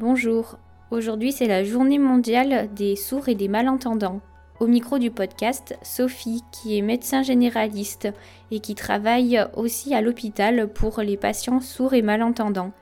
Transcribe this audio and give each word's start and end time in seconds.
Bonjour, 0.00 0.56
aujourd'hui 0.90 1.30
c'est 1.30 1.46
la 1.46 1.62
journée 1.62 1.98
mondiale 1.98 2.72
des 2.72 2.96
sourds 2.96 3.28
et 3.28 3.34
des 3.34 3.48
malentendants. 3.48 4.22
Au 4.58 4.66
micro 4.66 4.98
du 4.98 5.10
podcast, 5.10 5.76
Sophie, 5.82 6.42
qui 6.52 6.78
est 6.78 6.80
médecin 6.80 7.22
généraliste 7.22 8.08
et 8.50 8.60
qui 8.60 8.74
travaille 8.74 9.46
aussi 9.52 9.94
à 9.94 10.00
l'hôpital 10.00 10.72
pour 10.72 11.00
les 11.02 11.18
patients 11.18 11.60
sourds 11.60 11.92
et 11.92 12.00
malentendants. 12.00 12.72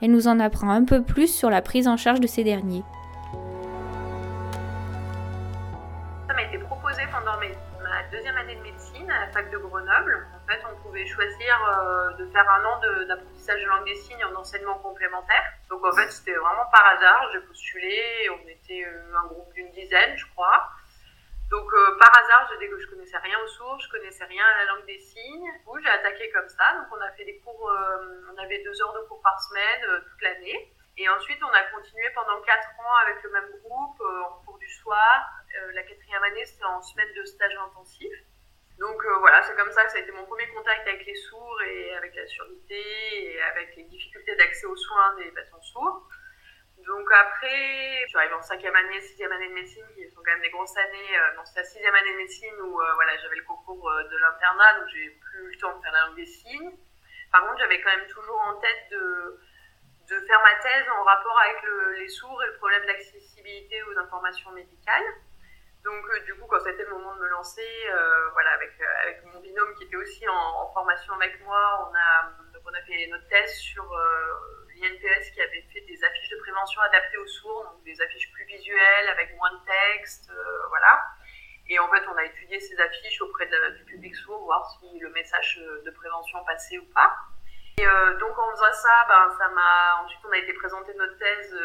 Elle 0.00 0.12
nous 0.12 0.28
en 0.28 0.38
apprend 0.38 0.70
un 0.70 0.84
peu 0.84 1.02
plus 1.02 1.26
sur 1.26 1.50
la 1.50 1.62
prise 1.62 1.88
en 1.88 1.96
charge 1.96 2.20
de 2.20 2.28
ces 2.28 2.44
derniers. 2.44 2.84
Ça 6.28 6.34
m'a 6.34 6.44
été 6.44 6.58
proposé 6.58 7.02
pendant 7.10 7.40
ma 7.40 8.08
deuxième 8.12 8.36
année 8.36 8.54
de 8.54 8.62
médecine 8.62 9.10
à 9.10 9.26
la 9.26 9.32
fac 9.32 9.50
de 9.50 9.58
Grenoble. 9.58 10.28
En 10.32 10.48
fait, 10.48 10.60
on 10.62 10.86
pouvait 10.86 11.06
choisir 11.06 11.58
euh, 11.74 12.16
de 12.18 12.26
faire 12.30 12.46
un 12.48 12.64
an 12.64 12.80
d'apprentissage 13.08 13.60
de, 13.62 13.66
langue 13.66 13.84
des 13.84 13.96
signes 13.96 14.24
en 14.32 14.38
enseignement 14.38 14.78
complémentaire. 14.78 15.57
Donc 15.68 15.84
en 15.84 15.92
fait, 15.92 16.10
c'était 16.10 16.34
vraiment 16.34 16.66
par 16.72 16.86
hasard. 16.86 17.28
J'ai 17.32 17.40
postulé, 17.40 18.30
on 18.30 18.48
était 18.48 18.84
euh, 18.84 19.16
un 19.22 19.26
groupe 19.26 19.52
d'une 19.52 19.70
dizaine, 19.72 20.16
je 20.16 20.26
crois. 20.32 20.70
Donc 21.50 21.72
euh, 21.72 21.98
par 21.98 22.10
hasard, 22.18 22.48
j'ai 22.50 22.66
dit 22.66 22.70
que 22.70 22.78
je 22.78 22.86
connaissais 22.88 23.18
rien 23.18 23.38
aux 23.44 23.48
sourds, 23.48 23.78
je 23.80 23.88
connaissais 23.90 24.24
rien 24.24 24.44
à 24.44 24.64
la 24.64 24.72
langue 24.72 24.86
des 24.86 24.98
signes. 24.98 25.50
Du 25.66 25.82
j'ai 25.82 25.90
attaqué 25.90 26.30
comme 26.30 26.48
ça. 26.48 26.74
Donc 26.74 26.86
on 26.92 27.00
a 27.00 27.10
fait 27.12 27.24
des 27.24 27.38
cours, 27.38 27.70
on 28.32 28.38
avait 28.38 28.62
deux 28.62 28.82
heures 28.82 28.94
de 28.94 29.06
cours 29.08 29.20
par 29.22 29.40
semaine 29.40 30.02
toute 30.10 30.22
l'année. 30.22 30.72
Et 30.96 31.08
ensuite, 31.08 31.38
on 31.44 31.52
a 31.52 31.62
continué 31.70 32.10
pendant 32.14 32.40
quatre 32.42 32.70
ans 32.80 32.96
avec 33.06 33.22
le 33.22 33.30
même 33.30 33.50
groupe 33.62 34.00
en 34.00 34.44
cours 34.44 34.58
du 34.58 34.68
soir. 34.68 35.30
la 35.72 35.82
quatrième 35.84 36.22
année, 36.24 36.44
c'était 36.44 36.64
en 36.64 36.82
semaine 36.82 37.12
de 37.14 37.24
stage 37.24 37.54
intensif. 37.66 38.12
Donc 38.78 39.04
euh, 39.04 39.18
voilà, 39.18 39.42
c'est 39.42 39.56
comme 39.56 39.72
ça 39.72 39.84
que 39.84 39.90
ça 39.90 39.98
a 39.98 40.00
été 40.00 40.12
mon 40.12 40.24
premier 40.24 40.46
contact 40.48 40.86
avec 40.86 41.04
les 41.04 41.14
sourds 41.16 41.62
et 41.62 41.94
avec 41.96 42.14
la 42.14 42.26
surdité 42.28 43.34
et 43.34 43.42
avec 43.42 43.74
les 43.74 43.82
difficultés 43.84 44.36
d'accès 44.36 44.66
aux 44.66 44.76
soins 44.76 45.16
des 45.16 45.30
patients 45.32 45.60
sourds. 45.60 46.08
Donc 46.86 47.10
après, 47.12 48.02
je 48.04 48.06
suis 48.06 48.18
arrivée 48.18 48.34
en 48.34 48.42
cinquième 48.42 48.76
année, 48.76 49.00
sixième 49.00 49.32
année 49.32 49.48
de 49.48 49.54
médecine, 49.54 49.84
qui 49.94 50.08
sont 50.10 50.22
quand 50.24 50.30
même 50.30 50.42
des 50.42 50.50
grosses 50.50 50.76
années. 50.76 51.18
Euh, 51.18 51.42
c'est 51.44 51.58
la 51.58 51.64
sixième 51.64 51.94
année 51.94 52.12
de 52.12 52.18
médecine 52.18 52.54
où 52.60 52.80
euh, 52.80 52.94
voilà, 52.94 53.16
j'avais 53.18 53.36
le 53.36 53.42
concours 53.42 53.90
de 53.90 54.16
l'internat, 54.16 54.78
donc 54.78 54.88
j'ai 54.94 55.10
plus 55.10 55.40
eu 55.40 55.50
le 55.50 55.58
temps 55.58 55.76
de 55.76 55.82
faire 55.82 55.92
la 55.92 56.06
langue 56.06 56.16
des 56.16 56.26
signes. 56.26 56.70
Par 57.32 57.46
contre, 57.46 57.58
j'avais 57.58 57.80
quand 57.80 57.90
même 57.90 58.06
toujours 58.06 58.40
en 58.40 58.60
tête 58.60 58.90
de, 58.92 59.40
de 60.08 60.20
faire 60.20 60.40
ma 60.40 60.54
thèse 60.62 60.86
en 60.96 61.02
rapport 61.02 61.38
avec 61.40 61.62
les 61.98 62.08
sourds 62.08 62.42
et 62.44 62.46
le 62.46 62.56
problème 62.56 62.86
d'accessibilité 62.86 63.82
aux 63.82 63.98
informations 63.98 64.52
médicales. 64.52 65.04
Donc, 65.88 66.04
euh, 66.10 66.20
du 66.26 66.34
coup, 66.34 66.46
quand 66.46 66.60
c'était 66.60 66.84
le 66.84 66.90
moment 66.90 67.14
de 67.16 67.20
me 67.20 67.28
lancer, 67.28 67.66
euh, 67.88 68.28
voilà, 68.34 68.52
avec, 68.52 68.72
euh, 68.78 69.02
avec, 69.04 69.24
mon 69.24 69.40
binôme 69.40 69.74
qui 69.76 69.84
était 69.84 69.96
aussi 69.96 70.28
en, 70.28 70.70
formation 70.74 71.14
avec 71.14 71.40
moi, 71.40 71.88
on 71.88 71.94
a, 71.94 72.30
on 72.62 72.74
a 72.74 72.82
fait 72.82 73.06
notre 73.06 73.26
thèse 73.28 73.54
sur 73.56 73.84
l'INPS 74.76 75.30
qui 75.32 75.40
avait 75.40 75.64
fait 75.72 75.80
des 75.80 76.04
affiches 76.04 76.28
de 76.28 76.36
prévention 76.40 76.82
adaptées 76.82 77.16
aux 77.16 77.26
sourds, 77.26 77.64
donc 77.72 77.82
des 77.84 77.98
affiches 78.02 78.30
plus 78.32 78.44
visuelles, 78.44 79.08
avec 79.08 79.34
moins 79.36 79.50
de 79.50 79.60
texte, 79.64 80.30
voilà. 80.68 81.02
Et 81.70 81.78
en 81.78 81.88
fait, 81.88 82.02
on 82.06 82.16
a 82.16 82.24
étudié 82.24 82.60
ces 82.60 82.78
affiches 82.78 83.22
auprès 83.22 83.46
du 83.46 83.84
public 83.84 84.14
sourd, 84.14 84.44
voir 84.44 84.78
si 84.78 84.98
le 84.98 85.08
message 85.10 85.58
de 85.84 85.90
prévention 85.90 86.44
passait 86.44 86.78
ou 86.78 86.84
pas. 86.92 87.16
Et 87.78 87.86
donc, 88.20 88.38
en 88.38 88.50
faisant 88.50 88.72
ça, 88.72 89.06
ben, 89.08 89.34
ça 89.38 89.48
m'a. 89.48 90.02
Ensuite, 90.04 90.20
on 90.28 90.32
a 90.32 90.38
été 90.38 90.52
présenter 90.52 90.92
notre 90.94 91.16
thèse 91.18 91.56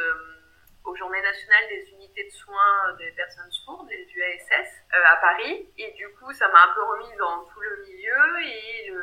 aux 0.86 0.96
Journées 0.96 1.22
nationales 1.22 1.68
des 1.70 1.90
unités 1.92 2.26
de 2.26 2.32
soins 2.32 2.94
des 2.98 3.12
personnes 3.12 3.52
sourdes, 3.52 3.88
du 3.88 4.24
ASS, 4.24 4.84
euh, 4.94 5.06
à 5.06 5.16
Paris. 5.18 5.70
Et 5.78 5.92
du 5.92 6.10
coup, 6.16 6.32
ça 6.34 6.48
m'a 6.50 6.64
un 6.64 6.74
peu 6.74 6.84
remise 6.84 7.18
dans 7.18 7.46
tout 7.46 7.62
le 7.62 7.84
milieu. 7.84 8.42
Et 8.42 8.94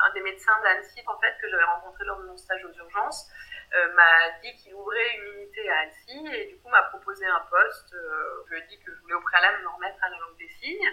un 0.00 0.12
des 0.12 0.20
médecins 0.20 0.58
d'Annecy, 0.62 1.02
en 1.06 1.18
fait, 1.18 1.36
que 1.40 1.48
j'avais 1.48 1.64
rencontré 1.64 2.04
lors 2.04 2.18
de 2.18 2.26
mon 2.26 2.36
stage 2.36 2.64
aux 2.64 2.72
urgences, 2.72 3.30
euh, 3.74 3.92
m'a 3.94 4.30
dit 4.42 4.54
qu'il 4.56 4.74
ouvrait 4.74 5.16
une 5.16 5.40
unité 5.40 5.68
à 5.68 5.80
Annecy 5.80 6.26
et 6.32 6.46
du 6.46 6.58
coup 6.58 6.68
m'a 6.70 6.82
proposé 6.84 7.26
un 7.26 7.40
poste. 7.50 7.92
Euh, 7.92 8.44
je 8.46 8.54
lui 8.54 8.62
ai 8.62 8.66
dit 8.66 8.78
que 8.80 8.94
je 8.94 9.00
voulais 9.00 9.14
au 9.14 9.20
préalable 9.20 9.62
me 9.62 9.68
remettre 9.68 9.98
à 10.02 10.08
la 10.08 10.16
langue 10.16 10.38
des 10.38 10.48
signes. 10.48 10.88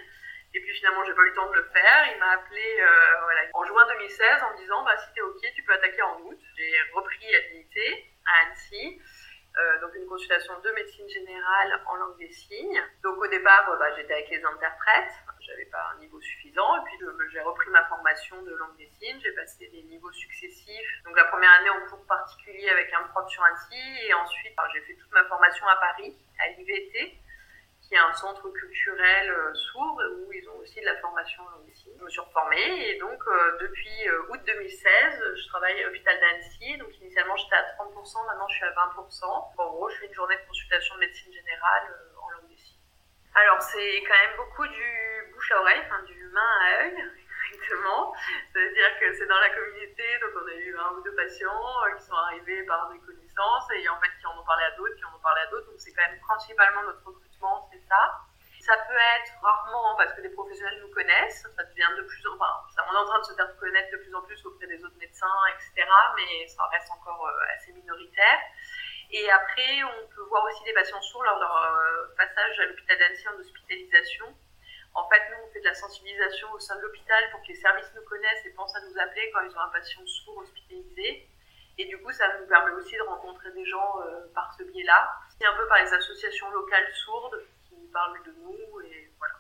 Et 0.53 0.59
puis 0.59 0.73
finalement, 0.73 1.03
j'ai 1.05 1.13
pas 1.13 1.21
eu 1.21 1.29
le 1.29 1.35
temps 1.35 1.49
de 1.49 1.55
le 1.55 1.69
faire. 1.71 2.07
Il 2.13 2.19
m'a 2.19 2.31
appelé 2.31 2.83
voilà, 3.23 3.41
en 3.53 3.63
juin 3.65 3.87
2016 3.87 4.43
en 4.43 4.53
me 4.53 4.57
disant 4.57 4.83
bah, 4.83 4.97
si 4.97 5.13
t'es 5.13 5.21
OK, 5.21 5.41
tu 5.53 5.63
peux 5.63 5.73
attaquer 5.73 6.01
en 6.01 6.19
août. 6.21 6.39
J'ai 6.57 6.73
repris 6.93 7.25
l'unité 7.51 8.11
à 8.25 8.47
Annecy. 8.47 9.01
Euh, 9.57 9.79
donc 9.79 9.95
une 9.95 10.05
consultation 10.05 10.53
de 10.59 10.69
médecine 10.71 11.07
générale 11.07 11.81
en 11.85 11.95
langue 11.95 12.17
des 12.17 12.29
signes. 12.29 12.81
Donc 13.03 13.17
au 13.17 13.27
départ, 13.27 13.69
euh, 13.71 13.77
bah, 13.77 13.95
j'étais 13.95 14.13
avec 14.13 14.29
les 14.29 14.43
interprètes, 14.43 15.13
j'avais 15.39 15.65
pas 15.65 15.93
un 15.95 15.99
niveau 15.99 16.19
suffisant, 16.19 16.75
et 16.77 16.83
puis 16.83 16.95
j'ai 17.31 17.39
repris 17.39 17.69
ma 17.69 17.85
formation 17.85 18.41
de 18.41 18.53
langue 18.53 18.75
des 18.75 18.89
signes, 18.99 19.19
j'ai 19.23 19.31
passé 19.31 19.67
des 19.67 19.83
niveaux 19.83 20.11
successifs. 20.11 21.03
Donc 21.05 21.15
la 21.15 21.25
première 21.25 21.51
année 21.59 21.69
en 21.69 21.87
cours 21.87 22.05
particulier 22.05 22.69
avec 22.69 22.91
un 22.93 23.03
prof 23.03 23.29
sur 23.29 23.43
Annecy, 23.43 24.07
et 24.07 24.13
ensuite 24.13 24.53
j'ai 24.73 24.81
fait 24.81 24.95
toute 24.95 25.11
ma 25.11 25.23
formation 25.25 25.65
à 25.67 25.75
Paris, 25.77 26.17
à 26.39 26.49
l'IVT, 26.49 27.17
qui 27.87 27.93
est 27.93 27.99
un 27.99 28.13
centre 28.13 28.49
culturel 28.49 29.29
euh, 29.29 29.53
sourd 29.53 30.01
où 30.17 30.33
ils 30.33 30.49
ont 30.49 30.57
aussi 30.57 30.79
de 30.79 30.85
la 30.85 30.95
formation 30.97 31.43
ici. 31.67 31.91
Je 31.97 32.03
me 32.03 32.09
suis 32.09 32.19
reformée 32.19 32.89
et 32.89 32.99
donc 32.99 33.21
euh, 33.27 33.57
depuis 33.61 34.09
euh, 34.09 34.25
août 34.29 34.39
2016, 34.45 35.35
je 35.35 35.47
travaille 35.49 35.83
à 35.83 35.85
l'hôpital 35.85 36.19
d'Annecy. 36.19 36.77
Donc 36.77 36.89
initialement 36.99 37.35
j'étais 37.37 37.55
à 37.55 37.75
30%, 37.77 38.25
maintenant 38.25 38.47
je 38.47 38.55
suis 38.55 38.65
à 38.65 38.71
20%. 38.71 39.25
En 39.25 39.71
gros, 39.71 39.89
je 39.89 39.97
fais 39.97 40.07
une 40.07 40.13
journée 40.13 40.35
de 40.35 40.47
consultation 40.47 40.95
de 40.95 40.99
médecine 41.01 41.31
générale 41.31 41.95
en 42.21 42.29
langue 42.31 42.49
des 42.49 42.57
signes. 42.57 42.81
Alors 43.35 43.61
c'est 43.61 44.03
quand 44.07 44.17
même 44.17 44.37
beaucoup 44.37 44.67
du 44.67 45.31
bouche 45.33 45.51
à 45.51 45.61
oreille, 45.61 45.83
du 46.07 46.27
main 46.29 46.51
à 46.61 46.83
œil. 46.85 46.95
Exactement. 47.53 48.15
C'est-à-dire 48.51 48.99
que 48.99 49.13
c'est 49.13 49.27
dans 49.27 49.39
la 49.39 49.49
communauté, 49.49 50.03
donc 50.21 50.31
on 50.41 50.47
a 50.47 50.55
eu 50.55 50.75
un 50.75 50.89
ou 50.97 51.03
deux 51.03 51.13
patients 51.13 51.61
qui 51.97 52.03
sont 52.03 52.15
arrivés 52.15 52.63
par 52.63 52.89
des 52.89 52.97
connaissances 52.99 53.69
et 53.77 53.87
en 53.89 53.99
fait 54.01 54.09
qui 54.19 54.25
en 54.25 54.39
ont 54.39 54.43
parlé 54.43 54.63
à 54.63 54.71
d'autres, 54.71 54.95
qui 54.95 55.05
en 55.05 55.15
ont 55.15 55.21
parlé 55.21 55.41
à 55.41 55.47
d'autres. 55.51 55.67
Donc 55.67 55.75
c'est 55.77 55.93
quand 55.93 56.09
même 56.09 56.19
principalement 56.21 56.81
notre 56.83 57.03
ça. 57.87 58.21
Peut 58.65 58.97
être 59.21 59.31
rarement 59.41 59.95
parce 59.95 60.13
que 60.13 60.21
les 60.21 60.29
professionnels 60.29 60.79
nous 60.81 60.93
connaissent, 60.93 61.45
ça 61.55 61.63
devient 61.63 61.89
de 61.97 62.01
plus 62.01 62.27
en 62.27 62.35
on 62.35 62.93
est 62.93 62.97
en 62.97 63.05
train 63.05 63.19
de 63.19 63.25
se 63.25 63.33
faire 63.33 63.55
connaître 63.57 63.91
de 63.91 63.97
plus 63.97 64.13
en 64.13 64.21
plus 64.21 64.45
auprès 64.45 64.67
des 64.67 64.83
autres 64.83 64.97
médecins, 64.97 65.37
etc. 65.53 65.87
Mais 66.15 66.47
ça 66.47 66.65
reste 66.67 66.89
encore 66.91 67.27
euh, 67.27 67.55
assez 67.55 67.71
minoritaire. 67.73 68.39
Et 69.11 69.29
après, 69.31 69.83
on 69.83 70.07
peut 70.07 70.23
voir 70.23 70.43
aussi 70.45 70.63
des 70.63 70.73
patients 70.73 71.01
sourds 71.01 71.23
lors 71.23 71.35
de 71.35 71.41
leur 71.41 71.57
euh, 71.57 72.15
passage 72.17 72.59
à 72.59 72.65
l'hôpital 72.65 72.97
d'Annecy 72.97 73.27
en 73.29 73.39
hospitalisation. 73.39 74.25
En 74.93 75.07
fait, 75.09 75.21
nous, 75.29 75.37
on 75.45 75.51
fait 75.51 75.59
de 75.59 75.65
la 75.65 75.73
sensibilisation 75.73 76.51
au 76.53 76.59
sein 76.59 76.75
de 76.77 76.81
l'hôpital 76.81 77.23
pour 77.31 77.41
que 77.41 77.47
les 77.47 77.55
services 77.55 77.91
nous 77.95 78.03
connaissent 78.03 78.45
et 78.45 78.51
pensent 78.51 78.75
à 78.75 78.81
nous 78.81 78.97
appeler 78.99 79.29
quand 79.31 79.41
ils 79.41 79.55
ont 79.55 79.61
un 79.61 79.69
patient 79.69 80.05
sourd 80.05 80.37
hospitalisé. 80.37 81.27
Et 81.77 81.85
du 81.85 82.01
coup, 82.01 82.11
ça 82.11 82.25
nous 82.39 82.47
permet 82.47 82.71
aussi 82.71 82.95
de 82.95 83.01
rencontrer 83.01 83.51
des 83.51 83.65
gens 83.65 84.01
euh, 84.01 84.27
par 84.33 84.53
ce 84.57 84.63
biais-là. 84.63 85.13
C'est 85.37 85.45
un 85.45 85.53
peu 85.53 85.67
par 85.67 85.79
les 85.83 85.93
associations 85.93 86.49
locales 86.51 86.89
sourdes 86.93 87.45
parlent 87.95 88.21
de 88.23 88.31
nous 88.43 88.81
et 88.81 89.09
voilà. 89.17 89.35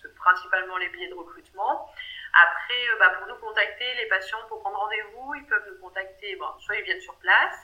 C'est 0.00 0.14
principalement 0.14 0.76
les 0.76 0.90
biais 0.90 1.08
de 1.08 1.14
recrutement. 1.14 1.90
Après, 2.34 2.82
euh, 2.92 2.98
bah, 2.98 3.10
pour 3.18 3.26
nous 3.26 3.40
contacter, 3.40 3.94
les 3.94 4.06
patients, 4.08 4.44
pour 4.48 4.60
prendre 4.60 4.78
rendez-vous, 4.78 5.34
ils 5.36 5.46
peuvent 5.46 5.66
nous 5.70 5.80
contacter. 5.80 6.36
Bon, 6.36 6.46
soit 6.60 6.76
ils 6.76 6.84
viennent 6.84 7.00
sur 7.00 7.16
place, 7.16 7.56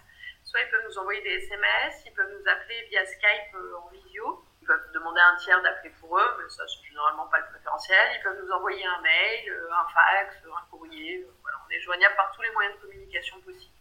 soit 0.44 0.60
ils 0.60 0.70
peuvent 0.70 0.86
nous 0.88 0.98
envoyer 0.98 1.20
des 1.20 1.44
SMS, 1.44 2.02
ils 2.06 2.14
peuvent 2.14 2.32
nous 2.32 2.48
appeler 2.50 2.82
via 2.88 3.04
Skype 3.04 3.54
euh, 3.54 3.76
en 3.84 3.88
visio. 3.88 4.42
Ils 4.62 4.66
peuvent 4.66 4.90
demander 4.92 5.20
à 5.20 5.28
un 5.28 5.36
tiers 5.36 5.60
d'appeler 5.60 5.92
pour 6.00 6.16
eux, 6.18 6.36
mais 6.38 6.48
ça, 6.48 6.64
c'est 6.66 6.88
généralement 6.88 7.26
pas 7.26 7.40
le 7.40 7.46
préférentiel. 7.46 8.16
Ils 8.16 8.22
peuvent 8.22 8.40
nous 8.42 8.50
envoyer 8.52 8.86
un 8.86 9.00
mail, 9.02 9.52
un 9.70 9.88
fax, 9.92 10.36
un 10.46 10.70
courrier. 10.70 11.26
On 11.66 11.70
est 11.70 11.80
joignable 11.80 12.16
par 12.16 12.32
tous 12.32 12.42
les 12.42 12.50
moyens 12.52 12.76
de 12.76 12.80
communication 12.80 13.40
possibles. 13.40 13.79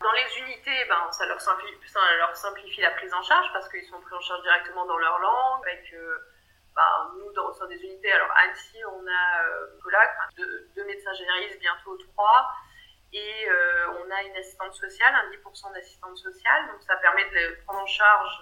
Dans 0.00 0.12
les 0.12 0.38
unités, 0.40 0.84
ben, 0.88 1.12
ça, 1.12 1.26
leur 1.26 1.40
simplifie, 1.40 2.80
la 2.80 2.90
prise 2.92 3.12
en 3.12 3.22
charge 3.22 3.52
parce 3.52 3.68
qu'ils 3.68 3.84
sont 3.84 4.00
pris 4.00 4.14
en 4.14 4.20
charge 4.20 4.40
directement 4.42 4.86
dans 4.86 4.96
leur 4.96 5.18
langue. 5.18 5.62
Avec, 5.66 5.92
euh, 5.92 6.16
ben, 6.74 7.12
nous, 7.18 7.30
dans, 7.34 7.52
sein 7.52 7.66
des 7.66 7.76
unités, 7.76 8.10
alors 8.10 8.30
Annecy, 8.42 8.82
on 8.86 9.06
a 9.06 9.44
euh, 9.44 10.64
deux, 10.74 10.84
médecins 10.86 11.12
généralistes, 11.12 11.58
bientôt 11.60 11.98
trois. 11.98 12.48
Et 13.12 13.46
euh, 13.50 13.92
on 14.00 14.10
a 14.10 14.22
une 14.22 14.36
assistante 14.36 14.72
sociale, 14.72 15.14
un 15.14 15.30
10% 15.30 15.74
d'assistante 15.74 16.16
sociale. 16.16 16.68
Donc 16.72 16.82
ça 16.82 16.96
permet 16.96 17.28
de 17.28 17.60
prendre 17.64 17.80
en 17.80 17.86
charge 17.86 18.40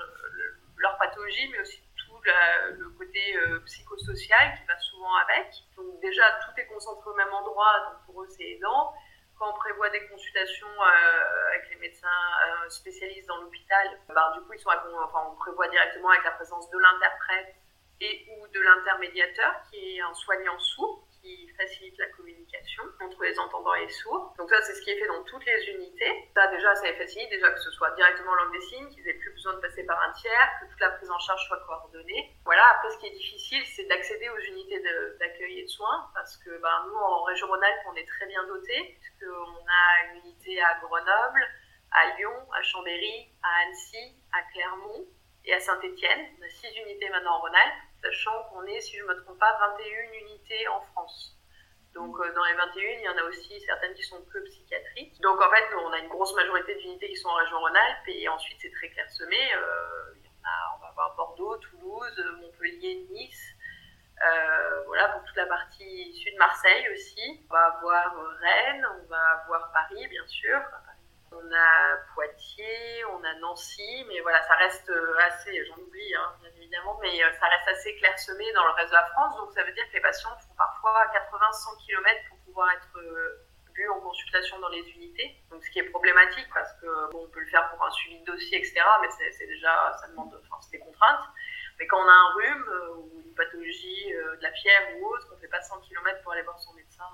leur 0.76 0.96
pathologie, 0.98 1.48
mais 1.50 1.58
aussi 1.60 1.82
tout 2.06 2.20
le 2.22 2.88
côté 2.90 3.36
psychosocial 3.66 4.54
qui 4.58 4.64
va 4.66 4.78
souvent 4.78 5.16
avec. 5.16 5.50
Donc 5.76 5.98
déjà, 6.00 6.22
tout 6.44 6.60
est 6.60 6.66
concentré 6.66 7.10
au 7.10 7.14
même 7.14 7.32
endroit, 7.32 7.80
donc 7.88 8.06
pour 8.06 8.22
eux, 8.22 8.28
c'est 8.28 8.44
aidant 8.44 8.94
quand 9.38 9.50
on 9.50 9.58
prévoit 9.58 9.88
des 9.90 10.06
consultations 10.08 10.66
euh, 10.66 11.48
avec 11.48 11.70
les 11.70 11.76
médecins 11.76 12.08
euh, 12.08 12.68
spécialistes 12.68 13.28
dans 13.28 13.40
l'hôpital, 13.40 13.98
bah, 14.08 14.32
du 14.34 14.40
coup, 14.40 14.52
on 14.52 15.34
prévoit 15.36 15.68
directement 15.68 16.10
avec 16.10 16.24
la 16.24 16.32
présence 16.32 16.68
de 16.70 16.78
l'interprète 16.78 17.54
et 18.00 18.26
ou 18.30 18.46
de 18.48 18.60
l'intermédiateur, 18.60 19.54
qui 19.70 19.96
est 19.96 20.00
un 20.00 20.14
soignant 20.14 20.58
sourd, 20.58 21.07
facilite 21.56 21.98
la 21.98 22.06
communication 22.08 22.84
entre 23.00 23.22
les 23.22 23.38
entendants 23.38 23.74
et 23.74 23.86
les 23.86 23.92
sourds. 23.92 24.34
Donc 24.38 24.48
ça, 24.50 24.60
c'est 24.62 24.74
ce 24.74 24.82
qui 24.82 24.90
est 24.90 24.98
fait 24.98 25.06
dans 25.06 25.22
toutes 25.24 25.44
les 25.44 25.68
unités. 25.70 26.30
Ça, 26.34 26.46
déjà, 26.48 26.74
ça 26.76 26.92
facilite, 26.94 27.30
déjà 27.30 27.50
que 27.50 27.60
ce 27.60 27.70
soit 27.72 27.90
directement 27.92 28.34
langue 28.34 28.52
des 28.52 28.60
signes, 28.60 28.88
qu'ils 28.90 29.06
aient 29.08 29.14
plus 29.14 29.32
besoin 29.32 29.54
de 29.54 29.60
passer 29.60 29.84
par 29.84 30.00
un 30.02 30.12
tiers, 30.12 30.50
que 30.60 30.66
toute 30.70 30.80
la 30.80 30.90
prise 30.90 31.10
en 31.10 31.18
charge 31.18 31.46
soit 31.46 31.60
coordonnée. 31.66 32.36
Voilà, 32.44 32.64
après, 32.76 32.90
ce 32.90 32.98
qui 32.98 33.06
est 33.06 33.16
difficile, 33.16 33.64
c'est 33.66 33.84
d'accéder 33.84 34.28
aux 34.28 34.40
unités 34.40 34.80
d'accueil 35.18 35.60
et 35.60 35.64
de 35.64 35.68
soins, 35.68 36.10
parce 36.14 36.36
que 36.38 36.50
ben, 36.58 36.86
nous, 36.86 36.96
en 36.96 37.22
région 37.24 37.46
Rhône-Alpes, 37.48 37.86
on 37.90 37.94
est 37.94 38.06
très 38.06 38.26
bien 38.26 38.46
dotés, 38.46 38.98
puisqu'on 39.00 39.66
a 39.66 40.04
une 40.06 40.20
unité 40.20 40.60
à 40.62 40.78
Grenoble, 40.80 41.46
à 41.90 42.16
Lyon, 42.16 42.34
à 42.52 42.62
Chambéry, 42.62 43.28
à 43.42 43.62
Annecy, 43.62 44.14
à 44.32 44.42
Clermont 44.52 45.06
et 45.44 45.54
à 45.54 45.60
Saint-Étienne. 45.60 46.26
On 46.38 46.44
a 46.44 46.48
6 46.48 46.68
unités 46.84 47.08
maintenant 47.08 47.36
en 47.36 47.40
Rhône-Alpes, 47.40 47.87
sachant 48.02 48.44
qu'on 48.44 48.64
est, 48.64 48.80
si 48.80 48.96
je 48.96 49.02
ne 49.02 49.08
me 49.08 49.22
trompe 49.22 49.38
pas, 49.38 49.58
21 49.76 50.12
unités 50.20 50.68
en 50.68 50.80
France. 50.92 51.38
Donc 51.94 52.16
euh, 52.20 52.32
dans 52.34 52.44
les 52.44 52.54
21, 52.54 52.82
il 52.82 53.02
y 53.02 53.08
en 53.08 53.16
a 53.16 53.22
aussi 53.24 53.60
certaines 53.60 53.94
qui 53.94 54.02
sont 54.02 54.22
que 54.32 54.38
psychiatriques. 54.44 55.20
Donc 55.20 55.40
en 55.40 55.50
fait, 55.50 55.64
on 55.74 55.92
a 55.92 55.98
une 55.98 56.08
grosse 56.08 56.34
majorité 56.34 56.74
d'unités 56.76 57.08
qui 57.08 57.16
sont 57.16 57.28
en 57.28 57.34
région 57.34 57.58
Rhône-Alpes 57.58 58.08
et 58.08 58.28
ensuite 58.28 58.58
c'est 58.60 58.72
très 58.72 58.88
clairsemé. 58.90 59.36
Euh, 59.54 60.14
on 60.76 60.80
va 60.80 60.88
avoir 60.88 61.14
Bordeaux, 61.16 61.56
Toulouse, 61.56 62.24
Montpellier, 62.40 63.06
Nice. 63.10 63.54
Euh, 64.20 64.82
voilà, 64.86 65.08
pour 65.10 65.22
toute 65.24 65.36
la 65.36 65.46
partie 65.46 66.12
sud 66.12 66.36
Marseille 66.38 66.88
aussi. 66.92 67.46
On 67.48 67.54
va 67.54 67.66
avoir 67.66 68.16
Rennes, 68.40 68.86
on 69.00 69.06
va 69.08 69.42
avoir 69.42 69.72
Paris, 69.72 70.06
bien 70.08 70.26
sûr. 70.26 70.58
On 71.32 71.52
a 71.52 71.96
Poitiers, 72.14 73.04
on 73.12 73.22
a 73.22 73.34
Nancy, 73.40 74.04
mais 74.08 74.20
voilà, 74.20 74.42
ça 74.42 74.54
reste 74.56 74.90
assez, 75.18 75.64
j'en 75.66 75.76
oublie 75.76 76.14
hein, 76.14 76.34
bien 76.40 76.50
évidemment, 76.56 76.98
mais 77.02 77.18
ça 77.18 77.46
reste 77.46 77.68
assez 77.68 77.94
clairsemé 77.96 78.52
dans 78.54 78.64
le 78.64 78.72
reste 78.72 78.90
de 78.90 78.94
la 78.94 79.06
France. 79.06 79.36
Donc 79.36 79.52
ça 79.52 79.62
veut 79.62 79.72
dire 79.72 79.86
que 79.88 79.94
les 79.94 80.00
patients 80.00 80.36
font 80.40 80.54
parfois 80.56 81.06
80-100 81.12 81.86
km 81.86 82.28
pour 82.28 82.38
pouvoir 82.38 82.70
être 82.72 82.98
vus 83.78 83.88
en 83.88 84.00
consultation 84.00 84.58
dans 84.58 84.68
les 84.68 84.88
unités. 84.90 85.36
Donc 85.50 85.64
ce 85.64 85.70
qui 85.70 85.78
est 85.78 85.90
problématique 85.90 86.48
parce 86.52 86.72
que 86.80 87.10
bon, 87.12 87.24
on 87.24 87.28
peut 87.28 87.40
le 87.40 87.46
faire 87.46 87.70
pour 87.70 87.84
un 87.84 87.90
suivi 87.90 88.20
de 88.20 88.24
dossier, 88.24 88.58
etc. 88.58 88.80
Mais 89.00 89.08
c'est 89.32 89.46
déjà, 89.46 89.96
ça 90.00 90.08
demande, 90.08 90.34
enfin, 90.34 90.58
des 90.70 90.78
contraintes. 90.78 91.24
Mais 91.78 91.86
quand 91.86 91.98
on 91.98 92.08
a 92.08 92.12
un 92.12 92.32
rhume 92.34 92.68
euh, 92.68 92.94
ou 92.96 93.22
une 93.24 93.34
pathologie, 93.34 94.12
euh, 94.14 94.36
de 94.36 94.42
la 94.42 94.52
fièvre 94.52 95.00
ou 95.00 95.06
autre, 95.06 95.28
on 95.30 95.36
ne 95.36 95.40
fait 95.40 95.48
pas 95.48 95.62
100 95.62 95.80
km 95.80 96.22
pour 96.22 96.32
aller 96.32 96.42
voir 96.42 96.58
son 96.58 96.74
médecin. 96.74 97.04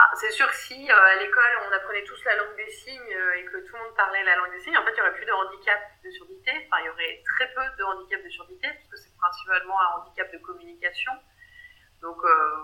Euh, 0.00 0.02
ah, 0.02 0.10
c'est 0.14 0.30
sûr 0.30 0.48
que 0.48 0.56
si 0.56 0.90
à 0.90 1.16
l'école 1.16 1.52
on 1.68 1.72
apprenait 1.72 2.04
tous 2.04 2.24
la 2.24 2.36
langue 2.36 2.56
des 2.56 2.70
signes 2.70 3.16
et 3.36 3.44
que 3.44 3.58
tout 3.58 3.76
le 3.76 3.82
monde 3.82 3.94
parlait 3.96 4.24
la 4.24 4.36
langue 4.36 4.52
des 4.52 4.60
signes, 4.60 4.76
en 4.76 4.84
fait 4.84 4.92
il 4.92 4.94
n'y 4.94 5.00
aurait 5.02 5.14
plus 5.14 5.26
de 5.26 5.32
handicap 5.32 5.80
de 6.02 6.10
surdité. 6.10 6.52
Enfin, 6.66 6.82
il 6.82 6.86
y 6.86 6.88
aurait 6.88 7.22
très 7.36 7.52
peu 7.52 7.60
de 7.76 7.84
handicap 7.84 8.22
de 8.24 8.30
surdité 8.30 8.68
parce 8.68 8.88
que 8.88 8.96
c'est 8.96 9.16
principalement 9.18 9.78
un 9.78 10.00
handicap 10.00 10.32
de 10.32 10.38
communication. 10.38 11.12
Donc 12.00 12.16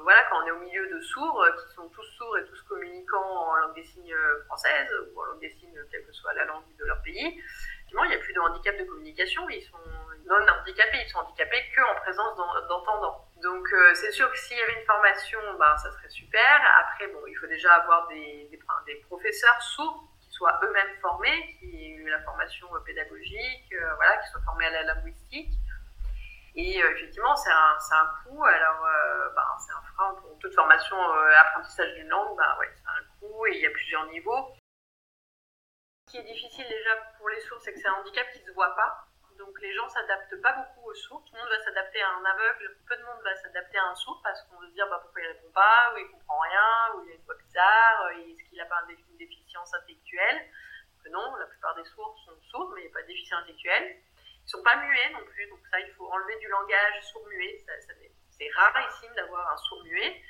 voilà, 0.02 0.24
quand 0.30 0.42
on 0.42 0.46
est 0.46 0.50
au 0.50 0.60
milieu 0.60 0.88
de 0.88 0.98
sourds, 1.02 1.44
qui 1.60 1.74
sont 1.74 1.86
tous 1.90 2.06
sourds 2.16 2.38
et 2.38 2.46
tous 2.46 2.62
communicants 2.62 3.50
en 3.50 3.56
langue 3.56 3.74
des 3.74 3.84
signes 3.84 4.16
française 4.46 4.88
ou 5.12 5.20
en 5.20 5.24
langue 5.24 5.40
des 5.40 5.50
signes, 5.50 5.78
quelle 5.90 6.06
que 6.06 6.12
soit 6.12 6.32
la 6.32 6.46
langue 6.46 6.64
de 6.78 6.84
leur 6.86 7.02
pays, 7.02 7.38
effectivement, 7.76 8.04
il 8.04 8.10
n'y 8.10 8.14
a 8.14 8.18
plus 8.18 8.32
de 8.32 8.40
handicap 8.40 8.78
de 8.78 8.84
communication. 8.84 9.46
Ils 9.50 9.62
sont 9.62 9.76
non 10.24 10.36
handicapés, 10.36 11.02
ils 11.04 11.10
sont 11.10 11.18
handicapés 11.18 11.62
qu'en 11.76 11.94
présence 12.00 12.34
d'entendants. 12.68 13.25
Donc 13.46 13.72
euh, 13.72 13.94
c'est 13.94 14.10
sûr 14.10 14.28
que 14.28 14.36
s'il 14.38 14.56
y 14.56 14.60
avait 14.60 14.80
une 14.80 14.86
formation, 14.86 15.38
ben, 15.56 15.76
ça 15.76 15.92
serait 15.92 16.08
super. 16.08 16.60
Après, 16.80 17.06
bon, 17.06 17.20
il 17.28 17.34
faut 17.36 17.46
déjà 17.46 17.74
avoir 17.74 18.08
des, 18.08 18.50
professeurs 19.06 19.62
sourds 19.62 20.02
qui 20.20 20.28
soient 20.32 20.58
eux-mêmes 20.64 20.98
formés, 21.00 21.56
qui 21.60 21.66
aient 21.66 21.94
eu 21.94 22.10
la 22.10 22.20
formation 22.22 22.66
euh, 22.74 22.80
pédagogique, 22.80 23.72
euh, 23.72 23.94
voilà, 23.94 24.16
qui 24.16 24.28
soient 24.30 24.40
formés 24.44 24.66
à 24.66 24.70
la 24.70 24.82
linguistique. 24.82 25.52
Et 26.56 26.78
effectivement, 26.78 27.36
c'est 27.36 27.52
un, 27.52 27.76
un 27.92 28.10
coût. 28.24 28.44
Alors, 28.44 28.84
ben, 29.36 29.46
c'est 29.60 29.72
un 29.72 29.82
frein 29.94 30.14
pour 30.14 30.38
toute 30.38 30.54
formation 30.54 30.96
apprentissage 31.38 31.92
d'une 31.94 32.08
langue. 32.08 32.36
Ben, 32.36 32.56
ouais, 32.58 32.72
c'est 32.74 32.88
un 32.88 33.04
coût 33.20 33.46
et 33.46 33.56
il 33.56 33.62
y 33.62 33.66
a 33.66 33.70
plusieurs 33.70 34.06
niveaux. 34.06 34.56
Ce 36.06 36.12
qui 36.12 36.18
est 36.18 36.24
difficile 36.24 36.66
déjà 36.66 36.96
pour 37.18 37.28
les 37.28 37.40
sourds, 37.40 37.60
c'est 37.60 37.74
que 37.74 37.78
c'est 37.78 37.88
un 37.88 37.92
handicap 38.00 38.26
qui 38.32 38.40
ne 38.40 38.46
se 38.46 38.52
voit 38.54 38.74
pas. 38.74 39.06
Donc 39.38 39.60
les 39.60 39.72
gens 39.74 39.88
s'adaptent 39.88 40.40
pas 40.40 40.52
beaucoup 40.52 40.90
aux 40.90 40.94
sourds. 40.94 41.24
Tout 41.24 41.34
le 41.34 41.40
monde 41.40 41.50
va 41.50 41.62
s'adapter 41.62 42.00
à 42.02 42.10
un 42.10 42.24
aveugle. 42.24 42.76
Peu 42.88 42.96
de 42.96 43.02
monde 43.02 43.22
va 43.22 43.34
s'adapter 43.36 43.78
à 43.78 43.86
un 43.86 43.94
sourd 43.94 44.20
parce 44.22 44.42
qu'on 44.42 44.58
va 44.58 44.66
se 44.66 44.72
dire 44.72 44.88
bah, 44.88 44.98
pourquoi 45.02 45.20
il 45.22 45.26
répond 45.28 45.50
pas, 45.52 45.92
ou 45.94 45.98
il 45.98 46.10
comprend 46.10 46.38
rien, 46.40 46.94
ou 46.94 47.04
il 47.04 47.12
a 47.12 47.14
une 47.14 47.22
voix 47.22 47.34
bizarre, 47.34 48.10
est-ce 48.10 48.42
qu'il 48.48 48.58
n'a 48.58 48.66
pas 48.66 48.82
une 48.88 49.16
déficience 49.16 49.74
intellectuelle? 49.74 50.48
Que 51.02 51.10
Non, 51.10 51.36
la 51.36 51.46
plupart 51.46 51.74
des 51.76 51.84
sourds 51.84 52.18
sont 52.24 52.40
sourds, 52.50 52.72
mais 52.74 52.82
il 52.82 52.84
n'y 52.84 52.90
a 52.90 52.94
pas 52.94 53.02
de 53.02 53.08
déficience 53.08 53.42
intellectuelle. 53.42 53.96
Ils 54.46 54.50
sont 54.50 54.62
pas 54.62 54.76
muets 54.76 55.10
non 55.10 55.24
plus, 55.24 55.46
donc 55.48 55.60
ça 55.70 55.80
il 55.80 55.92
faut 55.94 56.06
enlever 56.10 56.36
du 56.38 56.48
langage 56.48 57.02
sourd-muet. 57.12 57.64
c'est 58.30 58.48
rarissime 58.54 59.14
d'avoir 59.14 59.52
un 59.52 59.56
sourd-muet. 59.56 60.22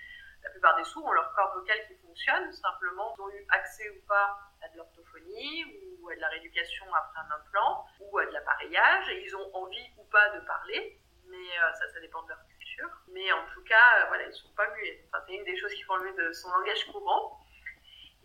Plupart 0.57 0.77
des 0.77 0.85
sourds 0.85 1.05
ont 1.05 1.13
leur 1.13 1.35
corps 1.35 1.53
vocal 1.53 1.77
qui 1.87 1.95
fonctionne, 1.97 2.51
simplement 2.51 3.15
ont 3.19 3.29
eu 3.29 3.47
accès 3.51 3.91
ou 3.91 4.01
pas 4.09 4.39
à 4.63 4.69
de 4.71 4.79
l'orthophonie 4.79 5.99
ou 6.01 6.09
à 6.09 6.15
de 6.15 6.21
la 6.21 6.29
rééducation 6.29 6.87
après 6.95 7.21
un 7.21 7.31
implant 7.37 7.85
ou 8.01 8.17
à 8.17 8.25
de 8.25 8.31
l'appareillage 8.31 9.11
et 9.11 9.23
ils 9.23 9.37
ont 9.37 9.55
envie 9.55 9.87
ou 9.99 10.05
pas 10.05 10.31
de 10.31 10.41
parler, 10.47 10.99
mais 11.27 11.37
euh, 11.37 11.73
ça, 11.75 11.93
ça 11.93 12.01
dépend 12.01 12.23
de 12.23 12.31
leur 12.31 12.39
culture. 12.47 12.89
Mais 13.09 13.31
en 13.33 13.45
tout 13.53 13.63
cas, 13.65 14.01
euh, 14.01 14.05
voilà, 14.09 14.25
ils 14.25 14.29
ne 14.29 14.33
sont 14.33 14.55
pas 14.57 14.67
muets. 14.71 15.05
Enfin, 15.09 15.23
c'est 15.27 15.35
une 15.35 15.45
des 15.45 15.59
choses 15.59 15.75
qui 15.75 15.83
font 15.83 15.93
enlever 15.93 16.15
de 16.15 16.33
son 16.33 16.49
langage 16.49 16.87
courant. 16.87 17.39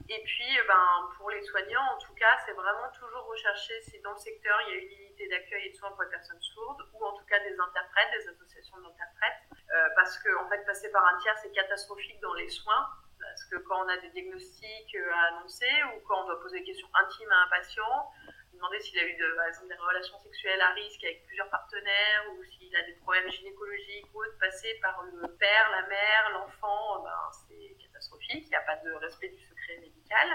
Et 0.07 0.24
puis, 0.24 0.57
euh, 0.57 0.63
ben, 0.69 1.10
pour 1.18 1.31
les 1.31 1.42
soignants, 1.42 1.95
en 1.95 1.98
tout 1.98 2.13
cas, 2.13 2.39
c'est 2.45 2.54
vraiment 2.54 2.89
toujours 2.98 3.25
rechercher 3.25 3.81
si 3.81 4.00
dans 4.00 4.13
le 4.13 4.19
secteur 4.19 4.57
il 4.68 4.74
y 4.74 4.78
a 4.78 4.81
une 4.83 5.01
unité 5.04 5.28
d'accueil 5.28 5.68
et 5.68 5.72
de 5.72 5.75
soins 5.75 5.92
pour 5.92 6.04
les 6.04 6.10
personnes 6.10 6.42
sourdes, 6.42 6.81
ou 6.94 7.04
en 7.04 7.12
tout 7.18 7.25
cas 7.25 7.39
des 7.39 7.60
interprètes, 7.60 8.10
des 8.24 8.30
associations 8.30 8.78
d'interprètes, 8.78 9.50
parce 9.95 10.18
que 10.19 10.35
en 10.38 10.50
fait, 10.50 10.65
passer 10.65 10.91
par 10.91 11.06
un 11.06 11.18
tiers, 11.19 11.38
c'est 11.41 11.51
catastrophique 11.51 12.19
dans 12.21 12.33
les 12.33 12.50
soins. 12.50 12.88
Parce 13.21 13.45
que 13.45 13.56
quand 13.68 13.85
on 13.85 13.88
a 13.88 13.97
des 13.97 14.09
diagnostics 14.09 14.95
euh, 14.95 15.13
à 15.13 15.35
annoncer 15.35 15.71
ou 15.94 16.01
quand 16.07 16.23
on 16.23 16.25
doit 16.25 16.41
poser 16.41 16.59
des 16.59 16.65
questions 16.65 16.89
intimes 16.94 17.31
à 17.31 17.45
un 17.45 17.50
patient, 17.50 18.12
demander 18.53 18.79
s'il 18.79 19.00
a 19.00 19.03
eu 19.03 19.15
de, 19.15 19.35
par 19.35 19.45
exemple 19.45 19.68
des 19.69 19.75
relations 19.75 20.18
sexuelles 20.19 20.62
à 20.62 20.73
risque 20.73 21.03
avec 21.03 21.25
plusieurs 21.25 21.50
partenaires 21.50 22.25
ou 22.33 22.44
s'il 22.44 22.75
a 22.75 22.83
des 22.83 22.94
problèmes 22.95 23.29
gynécologiques 23.29 24.07
ou 24.13 24.21
autre, 24.21 24.38
passer 24.39 24.77
par 24.81 25.03
le 25.03 25.27
père, 25.38 25.69
la 25.71 25.88
mère, 25.88 26.29
l'enfant, 26.33 27.03
ben, 27.03 27.31
c'est 27.47 27.77
catastrophique. 27.81 28.45
Il 28.45 28.50
n'y 28.50 28.56
a 28.56 28.62
pas 28.62 28.77
de 28.77 28.91
respect 28.94 29.29
du 29.29 29.39
secret 29.39 29.77
médical. 29.79 30.27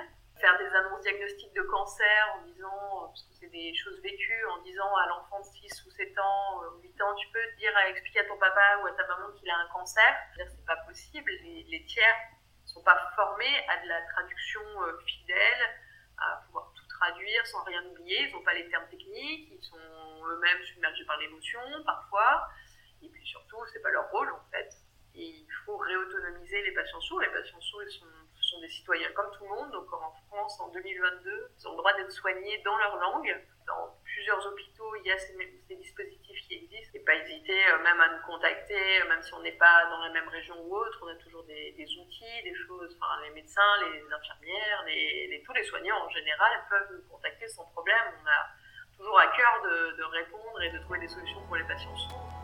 Faire 0.46 0.58
des 0.58 0.76
annonces 0.76 1.00
diagnostiques 1.00 1.54
de 1.54 1.62
cancer 1.62 2.36
en 2.38 2.46
disant, 2.46 3.08
parce 3.08 3.22
que 3.24 3.34
c'est 3.34 3.50
des 3.50 3.74
choses 3.74 4.00
vécues, 4.00 4.44
en 4.46 4.62
disant 4.62 4.94
à 4.94 5.08
l'enfant 5.08 5.40
de 5.40 5.44
6 5.44 5.86
ou 5.86 5.90
7 5.90 6.16
ans, 6.20 6.62
ou 6.62 6.82
8 6.82 7.02
ans, 7.02 7.16
tu 7.16 7.26
peux 7.32 7.42
dire, 7.58 7.72
expliquer 7.88 8.20
à 8.20 8.24
ton 8.26 8.38
papa 8.38 8.78
ou 8.80 8.86
à 8.86 8.92
ta 8.92 9.04
maman 9.08 9.32
qu'il 9.32 9.50
a 9.50 9.56
un 9.58 9.66
cancer. 9.74 10.14
C'est 10.36 10.64
pas 10.64 10.76
possible. 10.86 11.32
Les, 11.42 11.64
les 11.64 11.84
tiers 11.86 12.14
sont 12.64 12.80
pas 12.84 12.96
formés 13.16 13.58
à 13.68 13.82
de 13.82 13.88
la 13.88 14.00
traduction 14.02 14.60
euh, 14.82 14.96
fidèle, 15.04 15.62
à 16.16 16.36
pouvoir 16.46 16.72
tout 16.76 16.86
traduire 16.86 17.44
sans 17.48 17.64
rien 17.64 17.84
oublier. 17.84 18.28
Ils 18.28 18.32
n'ont 18.32 18.44
pas 18.44 18.54
les 18.54 18.68
termes 18.68 18.86
techniques, 18.88 19.50
ils 19.50 19.64
sont 19.64 20.26
eux-mêmes 20.28 20.62
submergés 20.62 21.04
par 21.06 21.18
l'émotion 21.18 21.60
parfois. 21.84 22.46
Et 23.02 23.08
puis 23.08 23.26
surtout, 23.26 23.58
c'est 23.72 23.82
pas 23.82 23.90
leur 23.90 24.08
rôle 24.10 24.30
en 24.30 24.44
fait. 24.52 24.70
Et 25.16 25.26
il 25.26 25.48
faut 25.64 25.76
réautonomiser 25.76 26.62
les 26.62 26.72
patients 26.72 27.00
sourds. 27.00 27.20
Les 27.20 27.30
patients 27.30 27.60
sourds, 27.60 27.82
ils 27.82 27.90
sont, 27.90 28.06
sont 28.46 28.60
des 28.60 28.68
citoyens 28.68 29.10
comme 29.12 29.30
tout 29.32 29.44
le 29.44 29.50
monde. 29.50 29.70
Donc 29.72 29.92
en 29.92 30.12
France, 30.28 30.60
en 30.60 30.68
2022, 30.68 31.50
ils 31.58 31.68
ont 31.68 31.72
le 31.72 31.76
droit 31.78 31.92
d'être 31.94 32.10
soignés 32.10 32.58
dans 32.64 32.76
leur 32.78 32.96
langue. 32.96 33.34
Dans 33.66 33.96
plusieurs 34.04 34.46
hôpitaux, 34.46 34.94
il 34.96 35.06
y 35.06 35.12
a 35.12 35.18
ces, 35.18 35.34
dispositifs 35.76 36.48
qui 36.48 36.54
existent. 36.54 36.92
Et 36.94 37.00
pas 37.00 37.14
hésiter 37.16 37.58
euh, 37.68 37.82
même 37.82 38.00
à 38.00 38.08
nous 38.08 38.22
contacter, 38.26 39.02
même 39.08 39.22
si 39.22 39.34
on 39.34 39.40
n'est 39.40 39.58
pas 39.58 39.86
dans 39.90 39.98
la 39.98 40.10
même 40.10 40.28
région 40.28 40.56
ou 40.62 40.76
autre. 40.76 40.98
On 41.02 41.08
a 41.08 41.16
toujours 41.16 41.44
des, 41.44 41.74
outils, 41.98 42.42
des 42.44 42.54
choses. 42.66 42.96
Enfin, 43.00 43.22
les 43.22 43.30
médecins, 43.30 43.76
les 43.82 44.02
infirmières, 44.12 44.84
tous 45.44 45.52
les 45.52 45.64
soignants 45.64 46.04
en 46.04 46.10
général 46.10 46.64
peuvent 46.68 46.92
nous 46.92 47.08
contacter 47.08 47.46
sans 47.48 47.64
problème. 47.66 48.14
On 48.22 48.26
a 48.26 48.96
toujours 48.96 49.18
à 49.18 49.26
cœur 49.28 49.62
de, 49.62 50.02
répondre 50.04 50.62
et 50.62 50.70
de 50.70 50.78
trouver 50.78 51.00
des 51.00 51.08
solutions 51.08 51.40
pour 51.46 51.56
les 51.56 51.64
patients 51.64 51.96
sourds. 51.96 52.35